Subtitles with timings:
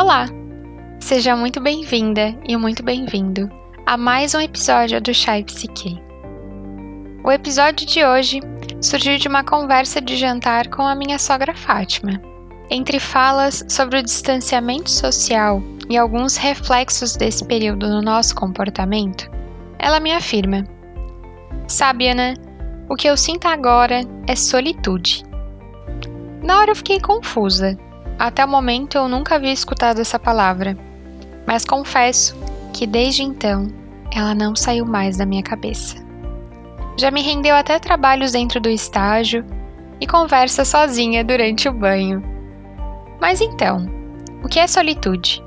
[0.00, 0.26] Olá!
[1.00, 3.50] Seja muito bem-vinda e muito bem-vindo
[3.84, 6.00] a mais um episódio do Chai Psique.
[7.24, 8.38] O episódio de hoje
[8.80, 12.22] surgiu de uma conversa de jantar com a minha sogra Fátima.
[12.70, 19.28] Entre falas sobre o distanciamento social e alguns reflexos desse período no nosso comportamento,
[19.80, 20.64] ela me afirma:
[21.66, 22.34] Sabe, Ana,
[22.88, 25.24] o que eu sinto agora é solitude.
[26.40, 27.76] Na hora eu fiquei confusa.
[28.18, 30.76] Até o momento eu nunca havia escutado essa palavra,
[31.46, 32.36] mas confesso
[32.72, 33.68] que desde então
[34.12, 35.96] ela não saiu mais da minha cabeça.
[36.98, 39.44] Já me rendeu até trabalhos dentro do estágio
[40.00, 42.22] e conversa sozinha durante o banho.
[43.20, 43.86] Mas então,
[44.42, 45.42] o que é solitude?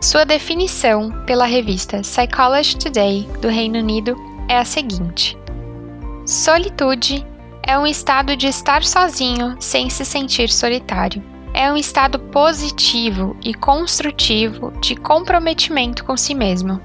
[0.00, 4.16] Sua definição pela revista Psychology Today do Reino Unido
[4.48, 5.36] é a seguinte:
[6.24, 7.26] Solitude
[7.62, 11.22] é um estado de estar sozinho sem se sentir solitário.
[11.52, 16.80] É um estado positivo e construtivo de comprometimento com si mesmo.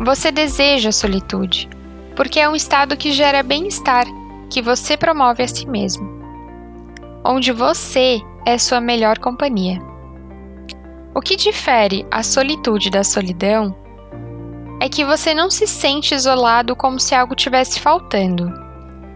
[0.00, 1.68] Você deseja a solitude,
[2.14, 4.04] porque é um estado que gera bem-estar
[4.50, 6.08] que você promove a si mesmo,
[7.24, 9.80] onde você é sua melhor companhia.
[11.14, 13.74] O que difere a solitude da solidão
[14.80, 18.52] é que você não se sente isolado como se algo tivesse faltando.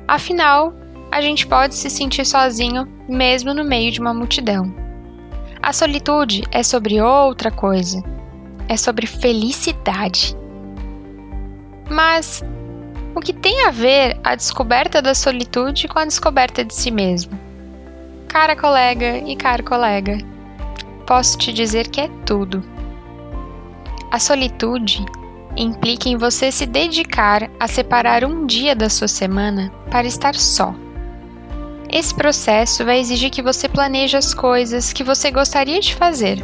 [0.09, 0.73] Afinal,
[1.13, 4.80] a gente pode se sentir sozinho mesmo no meio de uma multidão.
[5.71, 8.03] A solitude é sobre outra coisa.
[8.69, 10.37] É sobre felicidade.
[11.89, 12.43] Mas
[13.15, 17.39] o que tem a ver a descoberta da solitude com a descoberta de si mesmo?
[18.27, 20.19] Cara colega e caro colega,
[21.07, 22.65] posso te dizer que é tudo.
[24.11, 25.07] A solitude
[25.57, 30.75] implica em você se dedicar a separar um dia da sua semana para estar só.
[31.93, 36.39] Esse processo vai exigir que você planeje as coisas que você gostaria de fazer,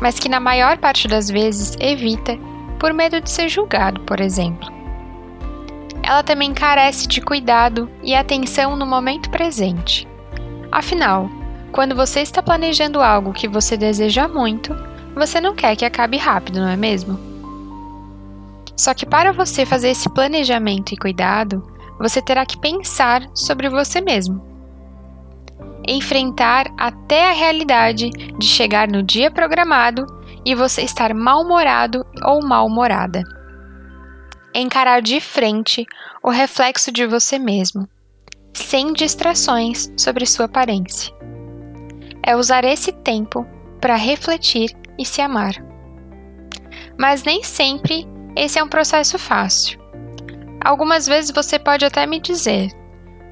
[0.00, 2.36] mas que na maior parte das vezes evita
[2.76, 4.68] por medo de ser julgado, por exemplo.
[6.02, 10.08] Ela também carece de cuidado e atenção no momento presente.
[10.72, 11.30] Afinal,
[11.70, 14.74] quando você está planejando algo que você deseja muito,
[15.14, 17.16] você não quer que acabe rápido, não é mesmo?
[18.76, 21.64] Só que para você fazer esse planejamento e cuidado,
[21.96, 24.49] você terá que pensar sobre você mesmo
[25.90, 30.06] enfrentar até a realidade de chegar no dia programado
[30.44, 33.22] e você estar mal-humorado ou mal-humorada.
[34.54, 35.84] Encarar de frente
[36.22, 37.88] o reflexo de você mesmo,
[38.54, 41.12] sem distrações sobre sua aparência.
[42.24, 43.44] É usar esse tempo
[43.80, 45.54] para refletir e se amar.
[46.96, 49.80] Mas nem sempre esse é um processo fácil.
[50.64, 52.70] Algumas vezes você pode até me dizer: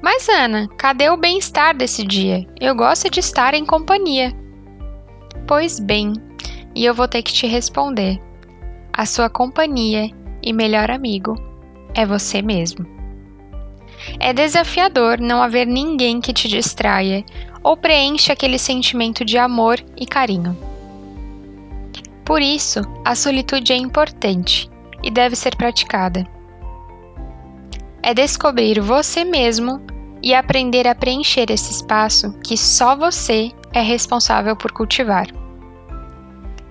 [0.01, 2.47] mas, Ana, cadê o bem-estar desse dia?
[2.59, 4.33] Eu gosto de estar em companhia.
[5.45, 6.13] Pois bem,
[6.73, 8.17] e eu vou ter que te responder.
[8.93, 10.09] A sua companhia
[10.41, 11.35] e melhor amigo
[11.93, 12.85] é você mesmo.
[14.19, 17.25] É desafiador não haver ninguém que te distraia
[17.61, 20.57] ou preencha aquele sentimento de amor e carinho.
[22.23, 24.69] Por isso, a solitude é importante
[25.03, 26.38] e deve ser praticada
[28.09, 29.79] é descobrir você mesmo
[30.19, 35.27] e aprender a preencher esse espaço que só você é responsável por cultivar.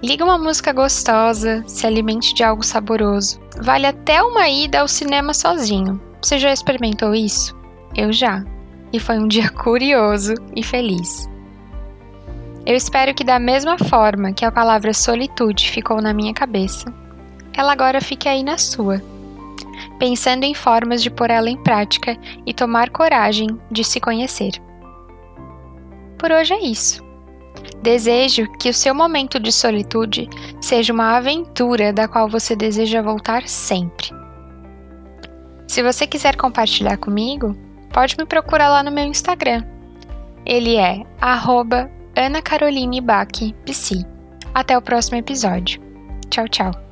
[0.02, 3.38] Liga uma música gostosa, se alimente de algo saboroso.
[3.60, 6.00] Vale até uma ida ao cinema sozinho.
[6.20, 7.56] Você já experimentou isso?
[7.96, 8.44] Eu já.
[8.92, 11.28] E foi um dia curioso e feliz.
[12.66, 16.92] Eu espero que, da mesma forma que a palavra solitude ficou na minha cabeça,
[17.56, 19.00] ela agora fique aí na sua
[19.98, 22.16] pensando em formas de pôr ela em prática
[22.46, 24.52] e tomar coragem de se conhecer.
[26.18, 27.06] Por hoje é isso.
[27.82, 30.28] Desejo que o seu momento de solitude
[30.60, 34.08] seja uma aventura da qual você deseja voltar sempre.
[35.66, 37.56] Se você quiser compartilhar comigo,
[37.92, 39.64] pode me procurar lá no meu Instagram.
[40.44, 41.02] Ele é
[42.16, 43.54] @anacarolinebach.
[44.54, 45.80] Até o próximo episódio.
[46.30, 46.87] Tchau, tchau.